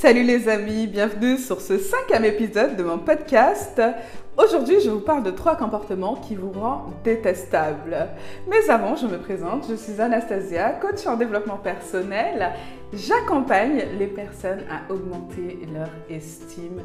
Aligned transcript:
Salut 0.00 0.22
les 0.22 0.48
amis, 0.48 0.86
bienvenue 0.86 1.38
sur 1.38 1.60
ce 1.60 1.76
cinquième 1.76 2.24
épisode 2.24 2.76
de 2.76 2.84
mon 2.84 2.98
podcast. 2.98 3.82
Aujourd'hui, 4.36 4.80
je 4.80 4.90
vous 4.90 5.00
parle 5.00 5.24
de 5.24 5.32
trois 5.32 5.56
comportements 5.56 6.14
qui 6.14 6.36
vous 6.36 6.52
rendent 6.52 6.92
détestables. 7.02 8.06
Mais 8.48 8.70
avant, 8.70 8.94
je 8.94 9.08
me 9.08 9.18
présente, 9.18 9.66
je 9.68 9.74
suis 9.74 10.00
Anastasia, 10.00 10.70
coach 10.74 11.04
en 11.04 11.16
développement 11.16 11.56
personnel. 11.56 12.52
J'accompagne 12.92 13.86
les 13.98 14.06
personnes 14.06 14.62
à 14.70 14.92
augmenter 14.92 15.66
leur 15.74 15.90
estime 16.08 16.80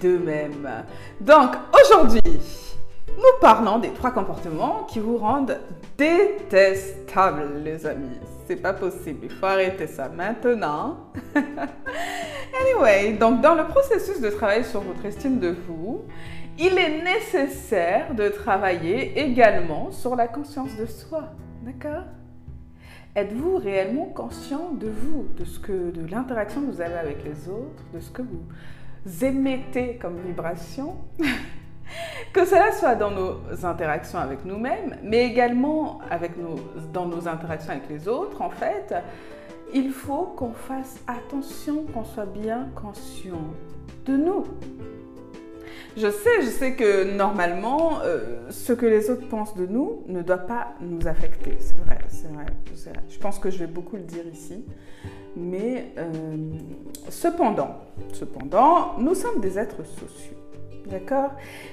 d'eux-mêmes. 0.00 0.70
Donc, 1.20 1.50
aujourd'hui, 1.74 2.22
nous 3.16 3.40
parlons 3.40 3.78
des 3.78 3.90
trois 3.90 4.10
comportements 4.10 4.84
qui 4.88 4.98
vous 4.98 5.16
rendent 5.16 5.58
détestables, 5.96 7.62
les 7.62 7.86
amis. 7.86 8.18
C'est 8.46 8.56
pas 8.56 8.72
possible, 8.72 9.20
il 9.22 9.30
faut 9.30 9.46
arrêter 9.46 9.86
ça 9.86 10.08
maintenant. 10.08 10.98
anyway, 12.60 13.12
donc 13.12 13.40
dans 13.40 13.54
le 13.54 13.64
processus 13.64 14.20
de 14.20 14.30
travail 14.30 14.64
sur 14.64 14.80
votre 14.80 15.04
estime 15.04 15.38
de 15.38 15.56
vous, 15.66 16.02
il 16.58 16.78
est 16.78 17.02
nécessaire 17.02 18.14
de 18.14 18.28
travailler 18.28 19.18
également 19.18 19.90
sur 19.92 20.14
la 20.14 20.28
conscience 20.28 20.76
de 20.76 20.86
soi. 20.86 21.24
D'accord? 21.62 22.04
Êtes-vous 23.16 23.56
réellement 23.56 24.06
conscient 24.06 24.72
de 24.72 24.88
vous, 24.88 25.26
de 25.38 25.44
ce 25.44 25.58
que, 25.60 25.90
de 25.90 26.04
l'interaction 26.06 26.60
que 26.62 26.66
vous 26.66 26.80
avez 26.80 26.96
avec 26.96 27.24
les 27.24 27.48
autres, 27.48 27.84
de 27.94 28.00
ce 28.00 28.10
que 28.10 28.22
vous 28.22 29.24
émettez 29.24 29.96
comme 29.96 30.18
vibration? 30.20 30.96
Que 32.34 32.44
cela 32.44 32.72
soit 32.72 32.96
dans 32.96 33.12
nos 33.12 33.64
interactions 33.64 34.18
avec 34.18 34.44
nous-mêmes, 34.44 34.96
mais 35.04 35.24
également 35.24 36.00
dans 36.92 37.06
nos 37.06 37.28
interactions 37.28 37.70
avec 37.70 37.88
les 37.88 38.08
autres, 38.08 38.42
en 38.42 38.50
fait, 38.50 38.92
il 39.72 39.92
faut 39.92 40.34
qu'on 40.36 40.52
fasse 40.52 40.96
attention, 41.06 41.84
qu'on 41.94 42.02
soit 42.02 42.26
bien 42.26 42.70
conscient 42.74 43.54
de 44.06 44.16
nous. 44.16 44.42
Je 45.96 46.10
sais, 46.10 46.42
je 46.42 46.48
sais 46.48 46.74
que 46.74 47.14
normalement, 47.16 48.00
euh, 48.02 48.50
ce 48.50 48.72
que 48.72 48.86
les 48.86 49.10
autres 49.10 49.28
pensent 49.28 49.54
de 49.54 49.66
nous 49.66 50.02
ne 50.08 50.20
doit 50.20 50.38
pas 50.38 50.74
nous 50.80 51.06
affecter. 51.06 51.56
C'est 51.60 51.78
vrai, 51.86 51.98
c'est 52.08 52.32
vrai, 52.32 52.46
Je 53.08 53.18
pense 53.20 53.38
que 53.38 53.48
je 53.48 53.58
vais 53.58 53.68
beaucoup 53.68 53.94
le 53.94 54.02
dire 54.02 54.26
ici. 54.26 54.64
Mais 55.36 55.92
euh, 55.98 56.36
cependant, 57.10 57.76
nous 58.98 59.14
sommes 59.14 59.40
des 59.40 59.56
êtres 59.56 59.84
sociaux. 59.86 60.43
D'accord? 60.86 61.30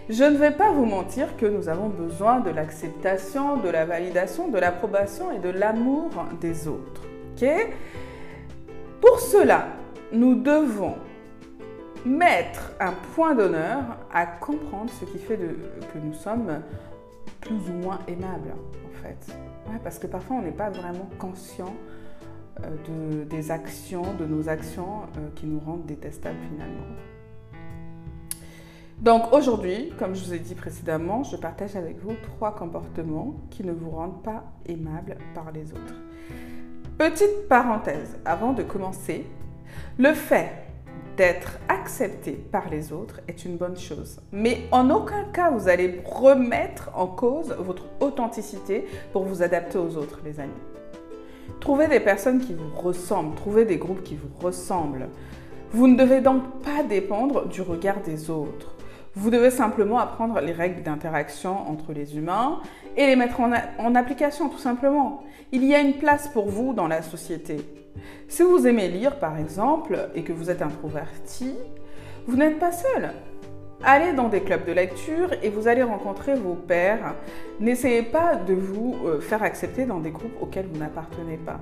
Je 0.09 0.23
ne 0.23 0.37
vais 0.37 0.51
pas 0.51 0.71
vous 0.71 0.85
mentir 0.85 1.35
que 1.35 1.45
nous 1.45 1.67
avons 1.67 1.89
besoin 1.89 2.39
de 2.39 2.49
l'acceptation, 2.49 3.57
de 3.57 3.69
la 3.69 3.85
validation, 3.85 4.47
de 4.47 4.57
l'approbation 4.57 5.31
et 5.31 5.39
de 5.39 5.49
l'amour 5.49 6.09
des 6.39 6.67
autres. 6.67 7.01
Ok? 7.35 7.45
Pour 9.01 9.19
cela, 9.19 9.67
nous 10.13 10.35
devons 10.35 10.95
mettre 12.05 12.71
un 12.79 12.93
point 13.15 13.35
d'honneur 13.35 13.81
à 14.13 14.25
comprendre 14.25 14.89
ce 14.89 15.05
qui 15.05 15.19
fait 15.19 15.37
que 15.37 15.97
nous 16.01 16.13
sommes 16.13 16.61
plus 17.41 17.69
ou 17.69 17.73
moins 17.73 17.99
aimables, 18.07 18.53
en 18.85 19.03
fait. 19.03 19.35
parce 19.83 19.99
que 19.99 20.07
parfois, 20.07 20.37
on 20.37 20.41
n'est 20.41 20.51
pas 20.51 20.69
vraiment 20.69 21.09
conscient 21.19 21.73
euh, 22.63 23.23
de, 23.23 23.23
des 23.23 23.51
actions, 23.51 24.13
de 24.19 24.25
nos 24.25 24.49
actions 24.49 25.01
euh, 25.17 25.29
qui 25.35 25.47
nous 25.47 25.59
rendent 25.59 25.85
détestables 25.85 26.37
finalement. 26.51 26.85
Donc 29.01 29.33
aujourd'hui, 29.33 29.91
comme 29.97 30.13
je 30.13 30.23
vous 30.23 30.33
ai 30.35 30.39
dit 30.39 30.53
précédemment, 30.53 31.23
je 31.23 31.35
partage 31.35 31.75
avec 31.75 31.97
vous 32.03 32.13
trois 32.21 32.53
comportements 32.53 33.33
qui 33.49 33.63
ne 33.63 33.71
vous 33.71 33.89
rendent 33.89 34.21
pas 34.21 34.43
aimables 34.67 35.17
par 35.33 35.51
les 35.51 35.73
autres. 35.73 35.95
Petite 36.99 37.47
parenthèse, 37.49 38.19
avant 38.25 38.53
de 38.53 38.61
commencer, 38.61 39.25
le 39.97 40.13
fait 40.13 40.51
d'être 41.17 41.57
accepté 41.67 42.33
par 42.33 42.69
les 42.69 42.93
autres 42.93 43.21
est 43.27 43.43
une 43.43 43.57
bonne 43.57 43.75
chose. 43.75 44.21
Mais 44.31 44.67
en 44.71 44.91
aucun 44.91 45.23
cas, 45.33 45.49
vous 45.49 45.67
allez 45.67 46.03
remettre 46.05 46.91
en 46.93 47.07
cause 47.07 47.55
votre 47.57 47.85
authenticité 48.01 48.85
pour 49.13 49.23
vous 49.23 49.41
adapter 49.41 49.79
aux 49.79 49.97
autres, 49.97 50.19
les 50.23 50.39
amis. 50.39 50.51
Trouvez 51.59 51.87
des 51.87 52.01
personnes 52.01 52.39
qui 52.39 52.53
vous 52.53 52.69
ressemblent, 52.75 53.33
trouvez 53.33 53.65
des 53.65 53.77
groupes 53.77 54.03
qui 54.03 54.15
vous 54.15 54.29
ressemblent. 54.45 55.09
Vous 55.71 55.87
ne 55.87 55.97
devez 55.97 56.21
donc 56.21 56.43
pas 56.61 56.83
dépendre 56.83 57.47
du 57.47 57.63
regard 57.63 58.01
des 58.01 58.29
autres. 58.29 58.75
Vous 59.13 59.29
devez 59.29 59.51
simplement 59.51 59.99
apprendre 59.99 60.39
les 60.39 60.53
règles 60.53 60.83
d'interaction 60.83 61.69
entre 61.69 61.91
les 61.91 62.15
humains 62.15 62.61
et 62.95 63.07
les 63.07 63.17
mettre 63.17 63.41
en, 63.41 63.95
application 63.95 64.47
tout 64.47 64.57
simplement. 64.57 65.23
Il 65.51 65.65
y 65.65 65.75
a 65.75 65.79
une 65.79 65.95
place 65.95 66.29
pour 66.29 66.47
vous 66.47 66.73
dans 66.73 66.87
la 66.87 67.01
société. 67.01 67.57
Si 68.29 68.41
vous 68.41 68.65
aimez 68.65 68.87
lire 68.87 69.19
par 69.19 69.37
exemple 69.37 70.09
et 70.15 70.23
que 70.23 70.31
vous 70.31 70.49
êtes 70.49 70.61
introverti, 70.61 71.55
vous 72.25 72.37
n'êtes 72.37 72.57
pas 72.57 72.71
seul. 72.71 73.11
Allez 73.83 74.13
dans 74.13 74.29
des 74.29 74.41
clubs 74.41 74.63
de 74.63 74.71
lecture 74.71 75.31
et 75.41 75.49
vous 75.49 75.67
allez 75.67 75.83
rencontrer 75.83 76.35
vos 76.35 76.53
pairs. 76.53 77.15
N'essayez 77.59 78.03
pas 78.03 78.35
de 78.35 78.53
vous 78.53 78.95
euh, 79.05 79.19
faire 79.19 79.41
accepter 79.41 79.85
dans 79.85 79.99
des 79.99 80.11
groupes 80.11 80.39
auxquels 80.39 80.67
vous 80.71 80.79
n'appartenez 80.79 81.37
pas. 81.37 81.59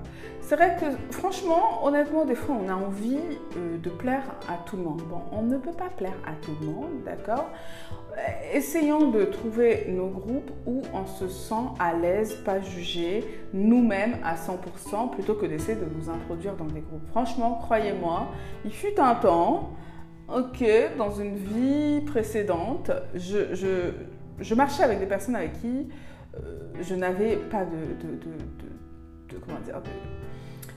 C'est 0.50 0.56
vrai 0.56 0.76
que 0.80 1.14
franchement, 1.14 1.86
honnêtement, 1.86 2.26
des 2.26 2.34
fois, 2.34 2.56
on 2.60 2.68
a 2.70 2.74
envie 2.74 3.20
euh, 3.56 3.78
de 3.78 3.90
plaire 3.92 4.24
à 4.48 4.58
tout 4.66 4.78
le 4.78 4.82
monde. 4.82 5.04
Bon, 5.08 5.22
on 5.32 5.44
ne 5.44 5.58
peut 5.58 5.74
pas 5.74 5.90
plaire 5.96 6.18
à 6.26 6.32
tout 6.44 6.58
le 6.60 6.66
monde, 6.66 7.04
d'accord? 7.06 7.52
Euh, 8.18 8.56
Essayons 8.56 9.12
de 9.12 9.26
trouver 9.26 9.86
nos 9.90 10.08
groupes 10.08 10.50
où 10.66 10.82
on 10.92 11.06
se 11.06 11.28
sent 11.28 11.68
à 11.78 11.94
l'aise, 11.94 12.34
pas 12.44 12.60
jugé, 12.62 13.24
nous-mêmes 13.54 14.18
à 14.24 14.34
100%, 14.34 15.12
plutôt 15.12 15.36
que 15.36 15.46
d'essayer 15.46 15.78
de 15.78 15.86
nous 15.86 16.10
introduire 16.10 16.56
dans 16.56 16.66
des 16.66 16.82
groupes. 16.82 17.08
Franchement, 17.12 17.60
croyez-moi, 17.62 18.30
il 18.66 18.74
fut 18.74 19.00
un 19.00 19.14
temps 19.14 19.74
ok, 20.36 20.66
dans 20.98 21.12
une 21.12 21.36
vie 21.36 22.02
précédente, 22.08 22.90
je, 23.14 24.56
marchais 24.56 24.82
avec 24.82 24.98
des 24.98 25.06
personnes 25.06 25.36
avec 25.36 25.54
qui 25.62 25.90
euh, 26.34 26.72
je 26.82 26.96
n'avais 26.96 27.36
pas 27.36 27.66
de, 27.66 29.38
comment 29.46 29.60
dire, 29.60 29.80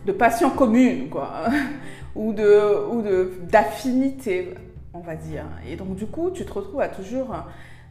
de, 0.06 0.12
passion 0.12 0.50
commune, 0.50 1.08
quoi, 1.08 1.30
ou 2.14 2.32
de, 2.32 2.86
ou 2.90 3.02
d'affinité, 3.48 4.54
on 4.94 5.00
va 5.00 5.16
dire. 5.16 5.44
Et 5.68 5.76
donc, 5.76 5.94
du 5.94 6.06
coup, 6.06 6.30
tu 6.30 6.44
te 6.44 6.52
retrouves 6.52 6.80
à 6.80 6.88
toujours 6.88 7.34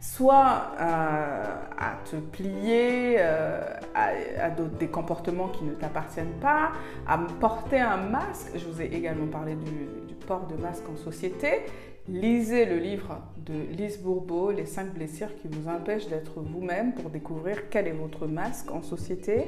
soit 0.02 0.72
euh, 0.80 1.44
à 1.78 1.94
te 2.10 2.16
plier 2.16 3.16
euh, 3.18 3.60
à, 3.94 4.50
des 4.50 4.88
comportements 4.88 5.46
qui 5.46 5.62
ne 5.62 5.74
t'appartiennent 5.74 6.40
pas, 6.40 6.72
à 7.06 7.18
porter 7.40 7.78
un 7.78 7.98
masque. 7.98 8.50
Je 8.56 8.66
vous 8.66 8.82
ai 8.82 8.86
également 8.86 9.28
parlé 9.28 9.54
du, 9.54 10.14
port 10.26 10.46
de 10.48 10.60
masque 10.60 10.84
en 10.92 10.96
société. 10.96 11.62
Lisez 12.08 12.64
le 12.64 12.78
livre 12.78 13.20
de 13.36 13.54
Lise 13.76 14.00
Bourbeau, 14.00 14.50
Les 14.50 14.66
5 14.66 14.92
blessures 14.92 15.34
qui 15.36 15.46
vous 15.48 15.68
empêchent 15.68 16.08
d'être 16.08 16.40
vous-même 16.40 16.94
pour 16.94 17.10
découvrir 17.10 17.68
quel 17.70 17.86
est 17.86 17.92
votre 17.92 18.26
masque 18.26 18.72
en 18.72 18.82
société 18.82 19.46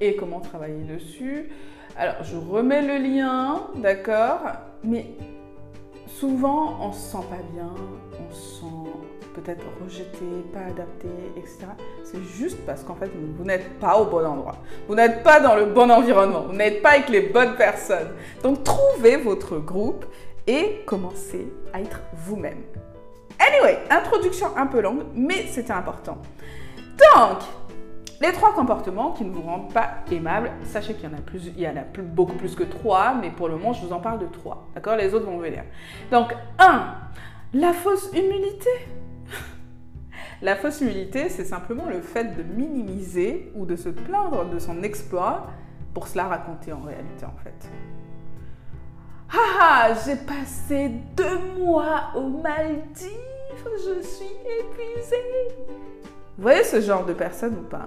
et 0.00 0.16
comment 0.16 0.40
travailler 0.40 0.82
dessus. 0.82 1.50
Alors, 2.00 2.14
je 2.22 2.34
remets 2.34 2.80
le 2.80 2.96
lien, 2.96 3.60
d'accord 3.74 4.40
Mais 4.82 5.04
souvent, 6.06 6.78
on 6.80 6.92
se 6.92 7.10
sent 7.10 7.24
pas 7.28 7.42
bien, 7.52 7.68
on 8.18 8.34
se 8.34 8.60
sent 8.60 8.90
peut-être 9.34 9.66
rejeté, 9.84 10.24
pas 10.50 10.60
adapté, 10.60 11.08
etc. 11.36 11.66
C'est 12.02 12.22
juste 12.22 12.56
parce 12.64 12.84
qu'en 12.84 12.94
fait, 12.94 13.10
vous 13.36 13.44
n'êtes 13.44 13.78
pas 13.78 13.98
au 13.98 14.06
bon 14.06 14.24
endroit. 14.24 14.56
Vous 14.88 14.94
n'êtes 14.94 15.22
pas 15.22 15.40
dans 15.40 15.54
le 15.54 15.66
bon 15.66 15.90
environnement. 15.90 16.44
Vous 16.48 16.54
n'êtes 16.54 16.80
pas 16.80 16.92
avec 16.92 17.10
les 17.10 17.20
bonnes 17.20 17.56
personnes. 17.56 18.12
Donc, 18.42 18.64
trouvez 18.64 19.18
votre 19.18 19.58
groupe 19.58 20.06
et 20.46 20.80
commencez 20.86 21.52
à 21.74 21.82
être 21.82 22.00
vous-même. 22.14 22.62
Anyway, 23.38 23.78
introduction 23.90 24.56
un 24.56 24.68
peu 24.68 24.80
longue, 24.80 25.02
mais 25.14 25.48
c'était 25.50 25.74
important. 25.74 26.16
Donc, 27.14 27.40
les 28.20 28.32
trois 28.32 28.52
comportements 28.54 29.12
qui 29.12 29.24
ne 29.24 29.30
vous 29.30 29.40
rendent 29.40 29.72
pas 29.72 29.90
aimable, 30.12 30.50
sachez 30.64 30.94
qu'il 30.94 31.08
y 31.08 31.12
en 31.12 31.16
a 31.16 31.22
plus, 31.22 31.46
il 31.46 31.60
y 31.60 31.66
en 31.66 31.76
a 31.76 31.84
beaucoup 32.02 32.36
plus 32.36 32.54
que 32.54 32.64
trois, 32.64 33.14
mais 33.14 33.30
pour 33.30 33.48
le 33.48 33.56
moment, 33.56 33.72
je 33.72 33.84
vous 33.84 33.92
en 33.92 34.00
parle 34.00 34.18
de 34.18 34.26
trois. 34.26 34.68
D'accord? 34.74 34.96
Les 34.96 35.14
autres 35.14 35.24
vont 35.26 35.38
venir. 35.38 35.64
Donc, 36.10 36.34
un, 36.58 36.94
la 37.54 37.72
fausse 37.72 38.10
humilité. 38.12 38.70
La 40.42 40.56
fausse 40.56 40.80
humilité, 40.80 41.28
c'est 41.28 41.44
simplement 41.44 41.84
le 41.86 42.00
fait 42.00 42.34
de 42.34 42.42
minimiser 42.42 43.52
ou 43.54 43.66
de 43.66 43.76
se 43.76 43.90
plaindre 43.90 44.48
de 44.48 44.58
son 44.58 44.82
exploit 44.82 45.48
pour 45.92 46.08
se 46.08 46.16
la 46.16 46.28
raconter 46.28 46.72
en 46.72 46.80
réalité 46.80 47.26
en 47.26 47.36
fait. 47.44 47.68
Ah, 49.32 49.90
j'ai 50.04 50.16
passé 50.16 50.92
deux 51.14 51.38
mois 51.58 52.10
aux 52.16 52.28
Maldives, 52.28 53.10
je 53.64 54.02
suis 54.02 54.34
épuisée. 54.60 55.50
Vous 56.40 56.44
voyez 56.44 56.64
ce 56.64 56.80
genre 56.80 57.04
de 57.04 57.12
personne 57.12 57.54
ou 57.60 57.68
pas? 57.68 57.86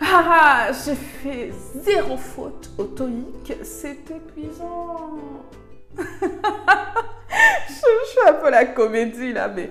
Ah, 0.00 0.68
j'ai 0.68 0.94
fait 0.94 1.50
zéro 1.74 2.16
faute 2.16 2.70
au 2.78 2.84
TOEIC, 2.84 3.52
c'est 3.64 4.08
épuisant. 4.08 5.18
je 5.98 6.04
fais 8.14 8.28
un 8.28 8.34
peu 8.34 8.48
la 8.48 8.64
comédie 8.66 9.32
là, 9.32 9.48
mais 9.48 9.70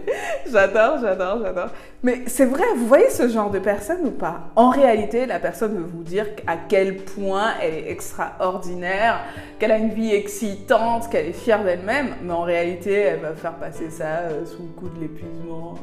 j'adore, 0.52 0.98
j'adore, 1.00 1.40
j'adore. 1.42 1.70
Mais 2.04 2.24
c'est 2.28 2.44
vrai, 2.44 2.66
vous 2.76 2.88
voyez 2.88 3.10
ce 3.10 3.30
genre 3.30 3.50
de 3.50 3.60
personne 3.60 4.06
ou 4.06 4.12
pas? 4.12 4.50
En 4.58 4.70
réalité, 4.70 5.26
la 5.26 5.40
personne 5.40 5.78
veut 5.78 5.90
vous 5.90 6.04
dire 6.04 6.26
à 6.46 6.58
quel 6.58 6.98
point 6.98 7.54
elle 7.62 7.76
est 7.76 7.90
extraordinaire, 7.90 9.22
qu'elle 9.60 9.72
a 9.72 9.78
une 9.78 9.94
vie 9.94 10.14
excitante, 10.14 11.10
qu'elle 11.10 11.28
est 11.28 11.32
fière 11.32 11.64
d'elle-même, 11.64 12.16
mais 12.22 12.34
en 12.34 12.42
réalité, 12.42 12.96
elle 12.96 13.22
va 13.22 13.34
faire 13.34 13.56
passer 13.56 13.90
ça 13.90 14.24
euh, 14.24 14.46
sous 14.46 14.64
le 14.64 14.78
coup 14.78 14.90
de 14.90 15.00
l'épuisement. 15.00 15.76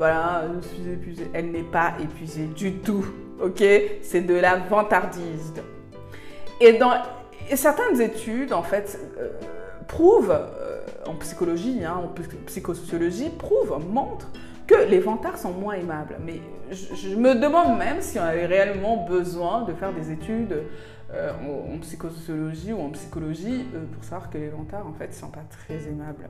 Voilà, 0.00 0.44
je 0.62 0.66
suis 0.66 0.90
épuisée. 0.90 1.30
Elle 1.34 1.50
n'est 1.50 1.62
pas 1.62 1.92
épuisée 2.02 2.46
du 2.46 2.76
tout, 2.76 3.04
ok? 3.38 3.62
C'est 4.00 4.22
de 4.22 4.32
la 4.32 4.56
vantardise. 4.56 5.52
Et 6.58 6.78
dans 6.78 6.94
certaines 7.54 8.00
études, 8.00 8.54
en 8.54 8.62
fait, 8.62 8.98
euh, 9.18 9.28
prouvent, 9.88 10.30
euh, 10.30 10.80
en 11.06 11.16
psychologie, 11.16 11.84
hein, 11.84 12.00
en 12.02 12.14
psychosociologie, 12.46 13.28
prouvent, 13.28 13.78
montrent 13.92 14.30
que 14.66 14.88
les 14.88 15.00
vantards 15.00 15.36
sont 15.36 15.52
moins 15.52 15.74
aimables. 15.74 16.16
Mais 16.24 16.40
je, 16.70 17.14
me 17.16 17.34
demande 17.34 17.76
même 17.76 18.00
si 18.00 18.18
on 18.18 18.22
avait 18.22 18.46
réellement 18.46 19.04
besoin 19.04 19.64
de 19.64 19.74
faire 19.74 19.92
des 19.92 20.10
études 20.10 20.62
euh, 21.12 21.30
en, 21.74 21.78
psychosociologie 21.80 22.72
ou 22.72 22.80
en 22.80 22.88
psychologie 22.88 23.66
pour 23.92 24.02
savoir 24.02 24.30
que 24.30 24.38
les 24.38 24.48
vantards, 24.48 24.86
en 24.86 24.94
fait, 24.94 25.08
ne 25.08 25.12
sont 25.12 25.28
pas 25.28 25.44
très 25.50 25.86
aimables. 25.88 26.26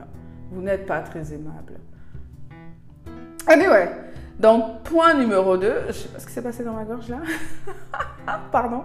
Vous 0.51 0.61
n'êtes 0.61 0.85
pas 0.85 0.99
très 0.99 1.33
aimable. 1.33 1.79
Anyway, 3.47 3.89
donc 4.39 4.83
point 4.83 5.13
numéro 5.13 5.57
2, 5.57 5.73
je 5.87 5.91
sais 5.93 6.07
pas 6.09 6.19
ce 6.19 6.25
qui 6.25 6.33
s'est 6.33 6.41
passé 6.41 6.63
dans 6.63 6.73
ma 6.73 6.83
gorge 6.83 7.09
là. 7.09 7.17
Pardon. 8.51 8.83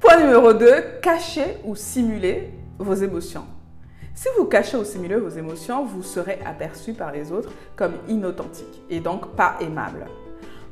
Point 0.00 0.20
numéro 0.20 0.52
2, 0.52 1.00
cachez 1.02 1.58
ou 1.64 1.74
simulez 1.74 2.54
vos 2.78 2.94
émotions. 2.94 3.44
Si 4.14 4.28
vous 4.36 4.46
cachez 4.46 4.76
ou 4.76 4.84
simulez 4.84 5.16
vos 5.16 5.28
émotions, 5.28 5.84
vous 5.84 6.02
serez 6.02 6.40
aperçu 6.44 6.92
par 6.92 7.12
les 7.12 7.30
autres 7.30 7.50
comme 7.76 7.94
inauthentique 8.08 8.82
et 8.90 9.00
donc 9.00 9.36
pas 9.36 9.56
aimable. 9.60 10.06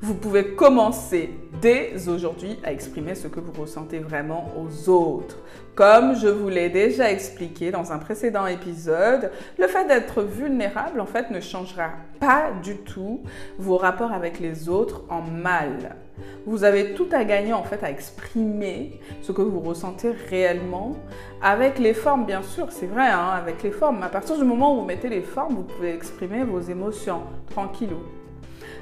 Vous 0.02 0.14
pouvez 0.14 0.54
commencer 0.54 1.31
dès 1.62 1.94
aujourd'hui 2.06 2.58
à 2.62 2.70
exprimer 2.70 3.14
ce 3.14 3.28
que 3.28 3.40
vous 3.40 3.58
ressentez 3.58 3.98
vraiment 3.98 4.52
aux 4.54 4.90
autres. 4.90 5.38
Comme 5.75 6.14
je 6.14 6.28
vous 6.28 6.50
l'ai 6.50 6.69
déjà 6.69 7.10
expliqué 7.10 7.70
dans 7.70 7.93
un 7.93 7.98
précédent 7.98 8.46
épisode, 8.46 9.31
le 9.58 9.66
fait 9.66 9.87
d'être 9.87 10.22
vulnérable 10.22 11.00
en 11.00 11.06
fait 11.06 11.31
ne 11.31 11.40
changera 11.40 11.93
pas 12.20 12.50
du 12.62 12.76
tout 12.76 13.22
vos 13.58 13.78
rapports 13.78 14.12
avec 14.12 14.38
les 14.38 14.69
autres 14.69 15.02
en 15.08 15.22
mal. 15.22 15.96
Vous 16.44 16.64
avez 16.64 16.93
tout 16.93 17.08
à 17.12 17.25
gagner 17.25 17.54
en 17.54 17.62
fait 17.62 17.82
à 17.82 17.90
exprimer 17.90 19.00
ce 19.22 19.32
que 19.32 19.43
vous 19.43 19.60
ressentez 19.60 20.10
réellement 20.28 20.94
avec 21.43 21.78
les 21.78 21.94
formes 21.94 22.26
bien 22.26 22.43
sûr, 22.43 22.70
c'est 22.70 22.87
vrai 22.87 23.08
hein, 23.08 23.31
avec 23.34 23.62
les 23.62 23.70
formes. 23.70 24.02
À 24.02 24.08
partir 24.08 24.37
du 24.37 24.44
moment 24.44 24.75
où 24.75 24.81
vous 24.81 24.87
mettez 24.87 25.08
les 25.08 25.22
formes, 25.22 25.54
vous 25.54 25.62
pouvez 25.62 25.94
exprimer 25.94 26.44
vos 26.44 26.60
émotions 26.60 27.22
tranquillou. 27.48 28.02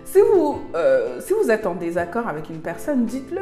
Si 0.05 0.19
vous, 0.21 0.61
euh, 0.75 1.21
si 1.21 1.33
vous 1.33 1.51
êtes 1.51 1.67
en 1.67 1.75
désaccord 1.75 2.29
avec 2.29 2.51
une 2.51 2.61
personne, 2.61 3.07
dites-le. 3.07 3.41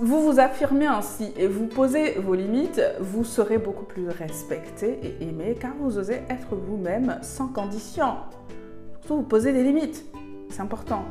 Vous 0.00 0.22
vous 0.22 0.40
affirmez 0.40 0.86
ainsi 0.86 1.32
et 1.36 1.46
vous 1.46 1.66
posez 1.66 2.12
vos 2.18 2.34
limites, 2.34 2.82
vous 3.00 3.24
serez 3.24 3.58
beaucoup 3.58 3.84
plus 3.84 4.08
respecté 4.08 4.98
et 5.02 5.24
aimé 5.24 5.56
car 5.58 5.72
vous 5.78 5.98
osez 5.98 6.22
être 6.28 6.54
vous-même 6.54 7.18
sans 7.22 7.48
condition. 7.48 8.14
Surtout, 9.00 9.16
vous 9.16 9.22
posez 9.22 9.52
des 9.52 9.62
limites. 9.62 10.04
C'est 10.50 10.60
important. 10.60 11.04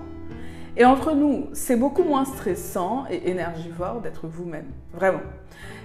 Et 0.77 0.83
entre 0.83 1.13
nous, 1.13 1.47
c'est 1.53 1.77
beaucoup 1.77 2.03
moins 2.03 2.25
stressant 2.25 3.06
et 3.09 3.29
énergivore 3.29 4.01
d'être 4.01 4.27
vous-même. 4.27 4.67
Vraiment. 4.94 5.21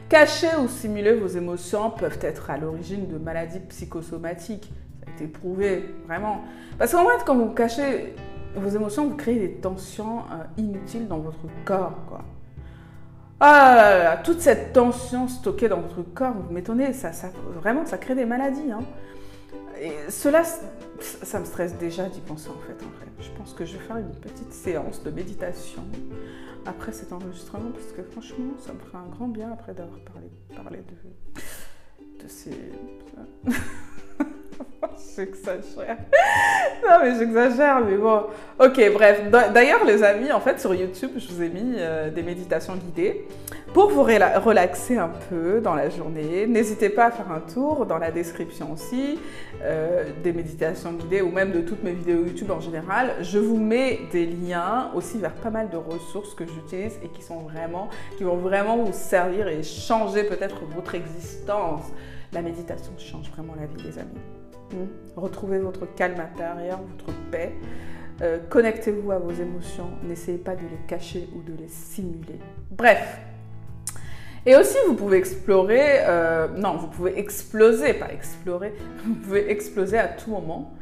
Cacher 0.09 0.57
ou 0.63 0.69
simuler 0.69 1.15
vos 1.15 1.29
émotions 1.29 1.91
peuvent 1.91 2.19
être 2.23 2.51
à 2.51 2.59
l'origine 2.59 3.07
de 3.07 3.19
maladies 3.19 3.61
psychosomatiques. 3.69 4.73
Ça 5.05 5.11
a 5.11 5.15
été 5.15 5.27
prouvé, 5.27 5.85
vraiment. 6.07 6.43
Parce 6.79 6.93
qu'en 6.93 7.05
fait, 7.05 7.25
quand 7.25 7.37
vous 7.37 7.51
cachez 7.51 8.15
vos 8.57 8.69
émotions, 8.69 9.09
vous 9.09 9.17
créez 9.17 9.39
des 9.39 9.55
tensions 9.55 10.21
euh, 10.21 10.45
inutiles 10.57 11.09
dans 11.09 11.19
votre 11.19 11.47
corps, 11.65 11.97
quoi. 12.09 12.25
Ah 13.43 14.19
toute 14.23 14.41
cette 14.41 14.75
tension 14.75 15.27
stockée 15.27 15.69
dans 15.69 15.81
votre 15.81 16.03
corps, 16.03 16.35
vous 16.35 16.53
m'étonnez, 16.53 16.93
ça, 16.93 17.11
vraiment, 17.55 17.87
ça 17.87 17.97
crée 17.97 18.15
des 18.15 18.27
maladies. 18.27 18.71
Hein. 18.71 18.83
Et 19.81 20.11
cela, 20.11 20.43
ça 20.45 21.41
me 21.41 21.47
stresse 21.47 21.75
déjà 21.79 22.07
d'y 22.07 22.21
penser 22.21 22.51
en 22.51 22.61
fait, 22.67 22.85
en 22.85 22.91
vrai. 22.99 23.07
Je 23.19 23.31
pense 23.39 23.55
que 23.55 23.65
je 23.65 23.79
vais 23.79 23.85
faire 23.85 23.97
une 23.97 24.15
petite 24.15 24.53
séance 24.53 25.03
de 25.03 25.11
méditation 25.11 25.83
après 26.67 26.93
cet 26.93 27.15
enregistrement, 27.15 27.71
parce 27.73 27.93
que 27.93 28.03
franchement, 28.03 28.53
ça 28.59 28.75
me 28.75 28.79
ferait 28.79 28.99
un 28.99 29.09
grand 29.09 29.29
bien 29.29 29.51
après 29.53 29.73
d'avoir 29.73 29.99
parlé, 30.01 30.29
parlé 30.55 30.79
de, 30.79 32.23
de 32.23 32.29
ces... 32.29 32.51
j'exagère. 35.17 35.97
non, 36.89 36.97
mais 37.03 37.19
j'exagère, 37.19 37.81
mais 37.81 37.97
bon. 37.97 38.25
Ok, 38.59 38.81
bref. 38.93 39.23
D'ailleurs, 39.31 39.85
les 39.85 40.03
amis, 40.03 40.33
en 40.33 40.41
fait, 40.41 40.61
sur 40.61 40.75
YouTube, 40.75 41.11
je 41.17 41.29
vous 41.29 41.43
ai 41.43 41.49
mis 41.49 41.75
euh, 41.77 42.11
des 42.11 42.23
méditations 42.23 42.75
guidées 42.77 43.27
pour 43.73 43.91
vous 43.91 44.03
relaxer 44.03 44.99
un 44.99 45.11
peu 45.29 45.61
dans 45.61 45.75
la 45.75 45.89
journée. 45.91 46.47
N'hésitez 46.47 46.89
pas 46.89 47.07
à 47.07 47.11
faire 47.11 47.31
un 47.31 47.41
tour 47.41 47.87
dans 47.87 47.99
la 47.99 48.11
description 48.11 48.73
aussi 48.73 49.19
euh, 49.63 50.05
des 50.25 50.33
méditations 50.33 50.93
guidées 50.93 51.23
ou 51.23 51.31
même 51.31 51.53
de 51.53 51.61
toutes 51.61 51.85
mes 51.85 51.93
vidéos 51.93 52.25
YouTube 52.25 52.51
en 52.51 52.61
général. 52.61 53.15
Je 53.21 53.39
vous 53.39 53.59
mets 53.59 54.01
des 54.11 54.27
liens 54.27 54.91
aussi 54.95 55.19
vers 55.19 55.35
pas 55.35 55.51
mal 55.51 55.71
de 55.71 55.77
ressources 55.77 56.35
que 56.35 56.45
j'utilise 56.47 56.99
et 57.05 57.09
qui 57.09 57.23
sont 57.23 57.39
vraiment, 57.41 57.89
qui 58.19 58.25
vont 58.25 58.37
vraiment 58.37 58.77
vous 58.77 58.93
servir 58.93 59.47
et 59.47 59.63
changer 59.63 60.25
peut-être 60.25 60.63
votre 60.75 60.95
existence. 60.97 61.85
La 62.33 62.43
méditation 62.43 62.93
change 62.97 63.31
vraiment 63.31 63.55
la 63.55 63.67
vie, 63.67 63.83
des 63.83 63.99
amis. 63.99 64.21
Hmm? 64.73 64.87
Retrouvez 65.17 65.59
votre 65.59 65.87
calme 65.95 66.21
intérieur, 66.21 66.81
votre 66.81 67.13
paix. 67.31 67.53
Euh, 68.23 68.39
connectez-vous 68.49 69.11
à 69.11 69.19
vos 69.19 69.33
émotions. 69.33 69.91
N'essayez 70.05 70.39
pas 70.39 70.55
de 70.55 70.63
les 70.63 70.87
cacher 70.87 71.29
ou 71.35 71.43
de 71.43 71.57
les 71.57 71.69
simuler. 71.69 72.39
Bref. 72.71 73.19
Et 74.47 74.57
aussi, 74.57 74.77
vous 74.87 74.95
pouvez 74.95 75.19
explorer, 75.19 75.99
euh, 76.07 76.49
non, 76.57 76.77
vous 76.77 76.87
pouvez 76.87 77.19
exploser, 77.19 77.95
pas 77.95 78.11
explorer, 78.11 78.75
vous 79.05 79.15
pouvez 79.15 79.51
exploser 79.51 79.99
à 79.99 80.09
tout 80.09 80.31
moment 80.31 80.73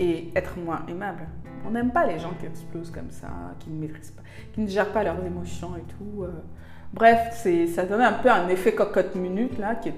et 0.00 0.32
être 0.34 0.58
moins 0.58 0.84
aimable. 0.88 1.26
On 1.66 1.70
n'aime 1.70 1.92
pas 1.92 2.06
les 2.06 2.18
gens 2.18 2.32
qui 2.40 2.46
explosent 2.46 2.90
comme 2.90 3.10
ça, 3.10 3.28
qui 3.60 3.70
ne 3.70 3.80
maîtrisent 3.80 4.10
pas, 4.10 4.22
qui 4.52 4.60
ne 4.60 4.68
gèrent 4.68 4.92
pas 4.92 5.04
leurs 5.04 5.24
émotions 5.24 5.76
et 5.76 5.82
tout. 5.82 6.24
Euh. 6.24 6.30
Bref, 6.92 7.46
ça 7.74 7.84
donne 7.84 8.02
un 8.02 8.12
peu 8.12 8.30
un 8.30 8.48
effet 8.48 8.74
cocotte 8.74 9.14
minute 9.14 9.58
là 9.58 9.74
qui 9.74 9.88
est 9.88 9.94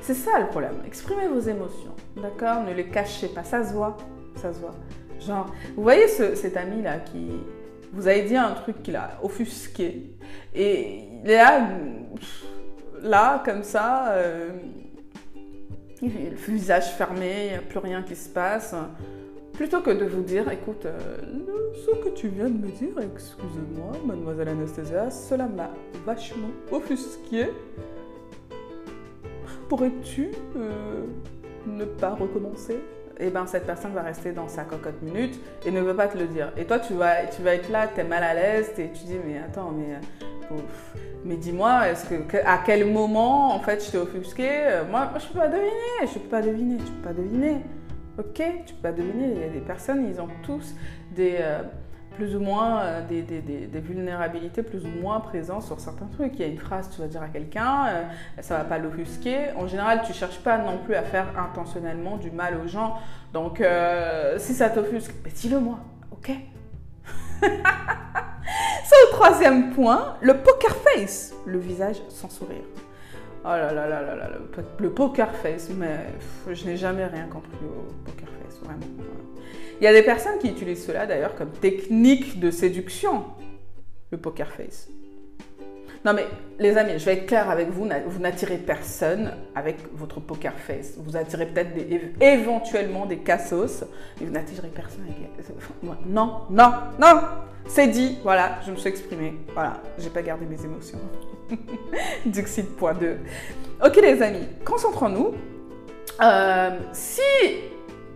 c'est 0.00 0.14
ça 0.14 0.38
le 0.38 0.46
problème. 0.46 0.82
Exprimez 0.86 1.26
vos 1.28 1.40
émotions, 1.40 1.94
d'accord? 2.16 2.62
Ne 2.62 2.72
les 2.72 2.86
cachez 2.86 3.28
pas. 3.28 3.44
Ça 3.44 3.64
se 3.64 3.72
voit, 3.72 3.96
ça 4.36 4.52
se 4.52 4.60
voit. 4.60 4.74
Genre, 5.20 5.46
vous 5.76 5.82
voyez 5.82 6.08
cet 6.08 6.56
ami 6.56 6.82
là 6.82 6.98
qui 6.98 7.30
vous 7.92 8.08
avez 8.08 8.22
dit 8.22 8.36
un 8.36 8.50
truc 8.50 8.82
qu'il 8.82 8.96
a 8.96 9.18
offusqué 9.22 10.16
et 10.54 11.04
il 11.22 11.30
est 11.30 11.36
là, 11.36 11.68
là 13.02 13.42
comme 13.44 13.62
ça, 13.62 14.08
euh, 14.12 14.50
le 16.02 16.36
visage 16.48 16.90
fermé, 16.92 17.46
il 17.46 17.50
n'y 17.50 17.56
a 17.56 17.62
plus 17.62 17.78
rien 17.78 18.02
qui 18.02 18.16
se 18.16 18.28
passe. 18.28 18.74
Plutôt 19.54 19.80
que 19.80 19.90
de 19.90 20.04
vous 20.04 20.22
dire, 20.22 20.50
écoute, 20.50 20.84
euh, 20.84 21.18
ce 21.86 21.92
que 22.02 22.08
tu 22.08 22.26
viens 22.26 22.48
de 22.48 22.58
me 22.58 22.72
dire, 22.72 22.98
excusez-moi, 23.00 23.92
mademoiselle 24.04 24.48
Anastasia, 24.48 25.10
cela 25.10 25.46
m'a 25.46 25.70
vachement 26.04 26.48
offusqué. 26.72 27.50
Pourrais-tu 29.68 30.32
euh, 30.56 31.04
ne 31.68 31.84
pas 31.84 32.10
recommencer? 32.10 32.80
Et 33.20 33.28
eh 33.28 33.30
ben 33.30 33.46
cette 33.46 33.64
personne 33.64 33.92
va 33.92 34.02
rester 34.02 34.32
dans 34.32 34.48
sa 34.48 34.64
cocotte 34.64 35.00
minute 35.00 35.38
et 35.64 35.70
ne 35.70 35.80
veut 35.80 35.94
pas 35.94 36.08
te 36.08 36.18
le 36.18 36.26
dire. 36.26 36.50
Et 36.56 36.64
toi, 36.64 36.80
tu 36.80 36.94
vas, 36.94 37.24
tu 37.26 37.42
vas 37.42 37.54
être 37.54 37.70
là, 37.70 37.86
tu 37.86 38.00
es 38.00 38.04
mal 38.04 38.24
à 38.24 38.34
l'aise, 38.34 38.72
et 38.76 38.90
tu 38.90 39.04
dis, 39.04 39.18
mais 39.24 39.38
attends, 39.38 39.70
mais, 39.70 40.00
euh, 40.50 41.36
dis-moi, 41.36 41.90
est-ce 41.90 42.06
que, 42.06 42.36
à 42.44 42.58
quel 42.66 42.90
moment, 42.90 43.54
en 43.54 43.60
fait, 43.60 43.84
je 43.86 43.92
t'ai 43.92 43.98
offusqué? 43.98 44.48
Moi, 44.90 45.08
moi, 45.12 45.18
je 45.20 45.28
peux 45.28 45.38
pas 45.38 45.46
deviner, 45.46 46.12
je 46.12 46.18
peux 46.18 46.28
pas 46.28 46.42
deviner, 46.42 46.76
tu 46.78 46.90
peux 46.90 47.08
pas 47.08 47.14
deviner. 47.14 47.60
Ok, 48.18 48.42
tu 48.66 48.74
peux 48.74 48.82
pas 48.82 48.92
deviner. 48.92 49.32
Il 49.34 49.40
y 49.40 49.44
a 49.44 49.48
des 49.48 49.60
personnes, 49.60 50.06
ils 50.08 50.20
ont 50.20 50.28
tous 50.42 50.74
des... 51.14 51.36
Euh, 51.40 51.62
plus 52.14 52.36
ou 52.36 52.40
moins 52.40 52.80
euh, 52.80 53.00
des, 53.06 53.80
vulnérabilités 53.80 54.62
plus 54.62 54.84
ou 54.84 55.00
moins 55.00 55.20
présentes 55.20 55.62
sur 55.62 55.80
certains 55.80 56.06
trucs. 56.06 56.34
Il 56.34 56.40
y 56.40 56.44
a 56.44 56.46
une 56.46 56.58
phrase 56.58 56.90
tu 56.90 57.00
vas 57.00 57.08
dire 57.08 57.22
à 57.22 57.28
quelqu'un, 57.28 57.86
euh, 57.88 58.02
ça 58.40 58.58
va 58.58 58.64
pas 58.64 58.78
l'offusquer. 58.78 59.50
En 59.56 59.66
général, 59.66 60.02
tu 60.06 60.12
cherches 60.12 60.38
pas 60.38 60.58
non 60.58 60.78
plus 60.78 60.94
à 60.94 61.02
faire 61.02 61.26
intentionnellement 61.38 62.16
du 62.16 62.30
mal 62.30 62.58
aux 62.64 62.68
gens. 62.68 62.94
Donc, 63.32 63.60
euh, 63.60 64.38
si 64.38 64.54
ça 64.54 64.70
t'offusque, 64.70 65.12
dis-le 65.34 65.58
moi, 65.58 65.78
ok? 66.12 66.30
C'est 67.42 69.00
le 69.06 69.12
troisième 69.12 69.72
point, 69.72 70.16
le 70.20 70.38
poker 70.38 70.74
face, 70.76 71.34
le 71.46 71.58
visage 71.58 72.00
sans 72.08 72.30
sourire. 72.30 72.64
Oh 73.46 73.48
là 73.48 73.72
là 73.72 73.86
là 73.86 74.00
là 74.00 74.16
là, 74.16 74.30
le, 74.78 74.90
poker 74.90 75.34
face, 75.36 75.68
mais 75.68 75.98
je 76.50 76.64
n'ai 76.64 76.78
jamais 76.78 77.04
rien 77.04 77.26
compris 77.26 77.50
au 77.62 77.92
poker 78.04 78.28
face, 78.42 78.58
vraiment. 78.60 78.86
Il 79.78 79.84
y 79.84 79.86
a 79.86 79.92
des 79.92 80.02
personnes 80.02 80.38
qui 80.38 80.48
utilisent 80.48 80.86
cela 80.86 81.04
d'ailleurs 81.04 81.34
comme 81.34 81.50
technique 81.50 82.40
de 82.40 82.50
séduction, 82.50 83.24
le 84.10 84.16
poker 84.16 84.50
face. 84.50 84.88
Non 86.04 86.12
mais 86.12 86.26
les 86.58 86.76
amis, 86.76 86.98
je 86.98 87.04
vais 87.06 87.14
être 87.14 87.26
claire 87.26 87.48
avec 87.48 87.70
vous, 87.70 87.88
vous 88.06 88.20
n'attirez 88.20 88.58
personne 88.58 89.32
avec 89.54 89.78
votre 89.94 90.20
poker 90.20 90.52
face. 90.52 90.94
Vous 90.98 91.16
attirez 91.16 91.46
peut-être 91.46 91.70
éventuellement 92.20 93.06
des 93.06 93.18
cassos, 93.18 93.84
mais 94.20 94.26
vous 94.26 94.32
n'attirez 94.32 94.68
personne 94.68 95.04
avec... 95.04 95.16
Non, 96.06 96.42
non, 96.50 96.72
non 96.98 97.20
C'est 97.66 97.88
dit, 97.88 98.18
voilà, 98.22 98.58
je 98.66 98.70
me 98.70 98.76
suis 98.76 98.90
exprimée. 98.90 99.34
Voilà, 99.54 99.80
j'ai 99.98 100.10
pas 100.10 100.20
gardé 100.20 100.44
mes 100.44 100.62
émotions. 100.62 100.98
Dixit.2. 102.26 103.16
Ok 103.82 103.96
les 103.96 104.22
amis, 104.22 104.46
concentrons-nous. 104.64 105.32
Euh, 106.22 106.78
si 106.92 107.22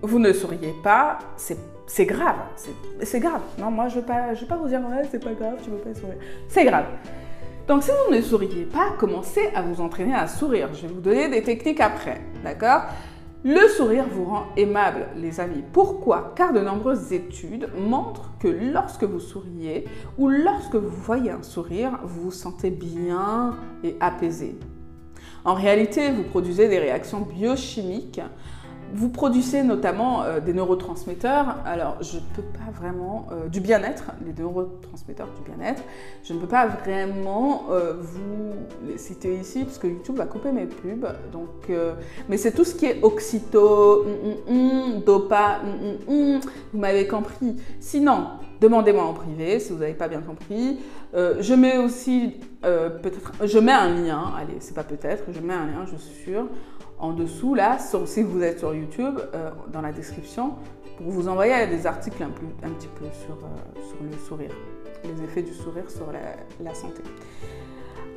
vous 0.03 0.19
ne 0.19 0.33
souriez 0.35 0.75
pas, 0.85 1.19
c'est 1.37 2.07
grave. 2.07 2.37
C'est 3.03 3.21
grave. 3.21 3.41
Non, 3.59 3.71
moi, 3.71 3.89
je 3.89 3.97
ne 3.97 4.01
vais, 4.03 4.07
pas, 4.07 4.35
je 4.35 4.43
vais 4.43 4.47
pas 4.47 4.57
vous 4.57 4.69
dire, 4.69 4.81
ouais, 4.81 5.09
c'est 5.11 5.25
pas 5.25 5.33
grave, 5.33 5.57
tu 5.63 5.71
veux 5.71 5.79
pas 5.79 5.95
sourire. 5.99 6.19
C'est 6.49 6.65
grave. 6.65 6.85
Donc, 7.69 7.83
si 7.83 7.91
vous 7.91 8.15
ne 8.15 8.23
souriez 8.23 8.65
pas, 8.65 8.93
commencez 8.99 9.51
à 9.55 9.61
vous 9.61 9.83
entraîner 9.83 10.15
à 10.15 10.27
sourire. 10.27 10.71
Je 10.73 10.87
vais 10.87 10.95
vous 10.95 11.03
donner 11.03 11.29
des 11.29 11.43
techniques 11.43 11.81
après. 11.81 12.23
D'accord? 12.43 12.85
Le 13.45 13.69
sourire 13.69 14.07
vous 14.11 14.25
rend 14.25 14.47
aimable, 14.57 15.09
les 15.17 15.39
amis. 15.39 15.63
Pourquoi? 15.71 16.33
Car 16.35 16.55
de 16.55 16.61
nombreuses 16.61 17.13
études 17.13 17.69
montrent 17.79 18.33
que 18.41 18.49
lorsque 18.49 19.05
vous 19.05 19.21
souriez 19.21 19.87
ou 20.17 20.29
lorsque 20.29 20.77
vous 20.77 20.89
voyez 20.89 21.31
un 21.31 21.43
sourire, 21.43 21.99
vous 22.05 22.23
vous 22.23 22.31
sentez 22.31 22.71
bien 22.71 23.55
et 23.85 23.97
apaisé. 24.01 24.59
En 25.45 25.53
réalité, 25.53 26.11
vous 26.11 26.25
produisez 26.25 26.69
des 26.69 26.79
réactions 26.79 27.21
biochimiques 27.21 28.23
vous 28.95 29.09
produisez 29.09 29.63
notamment 29.63 30.23
euh, 30.23 30.41
des 30.41 30.53
neurotransmetteurs. 30.53 31.57
Alors, 31.65 32.03
je 32.03 32.17
ne 32.17 32.23
peux 32.35 32.43
pas 32.43 32.71
vraiment. 32.73 33.27
Euh, 33.33 33.49
du 33.49 33.61
bien-être, 33.61 34.13
les 34.25 34.33
neurotransmetteurs 34.33 35.29
du 35.29 35.51
bien-être. 35.51 35.83
Je 36.25 36.33
ne 36.33 36.39
peux 36.39 36.47
pas 36.47 36.67
vraiment 36.67 37.65
euh, 37.71 37.95
vous 37.99 38.55
les 38.87 38.99
citer 38.99 39.35
ici 39.35 39.65
parce 39.65 39.79
que 39.79 39.87
YouTube 39.87 40.17
va 40.17 40.27
couper 40.27 40.53
mes 40.53 40.67
pubs. 40.67 41.07
Donc, 41.33 41.49
mais 42.29 42.37
c'est 42.37 42.53
tout 42.53 42.65
ce 42.65 42.75
qui 42.75 42.87
est 42.87 43.03
oxyto, 43.03 44.05
mm, 44.05 44.53
mm, 44.53 44.97
mm, 44.97 45.05
dopa, 45.05 45.61
vous 46.07 46.41
m'avez 46.79 47.07
compris. 47.07 47.57
Sinon, 47.81 48.29
demandez-moi 48.61 49.05
en 49.05 49.15
privé 49.15 49.61
si 49.61 49.73
vous 49.73 49.79
n'avez 49.79 49.95
pas 49.95 50.09
bien 50.09 50.21
compris. 50.21 50.79
je 51.15 51.55
mets 51.55 51.79
aussi 51.79 52.37
peut-être. 52.63 53.33
Je 53.45 53.59
mets 53.59 53.73
un 53.73 53.95
lien, 53.95 54.33
allez, 54.37 54.57
c'est 54.61 54.75
pas 54.75 54.85
peut-être, 54.85 55.25
je 55.33 55.41
mets 55.41 55.55
un 55.55 55.67
lien, 55.67 55.87
je 55.91 55.97
suis 55.97 56.25
sûre 56.25 56.47
en 56.99 57.13
dessous, 57.13 57.55
là, 57.55 57.79
si 57.79 58.23
vous 58.23 58.43
êtes 58.43 58.59
sur 58.59 58.75
YouTube, 58.75 59.19
euh, 59.35 59.51
dans 59.73 59.81
la 59.81 59.93
description, 59.93 60.55
pour 60.97 61.11
vous 61.13 61.29
envoyer 61.29 61.67
des 61.69 61.87
articles 61.87 62.23
un, 62.23 62.31
petit 62.71 62.89
peu 62.89 63.05
sur, 63.25 63.35
euh, 63.35 63.81
sur, 63.89 63.97
le 64.03 64.19
sourire, 64.27 64.51
les 65.05 65.25
effets 65.25 65.43
du 65.43 65.55
sourire 65.55 65.89
sur 65.89 66.07
la, 66.61 66.75
santé. 66.75 67.03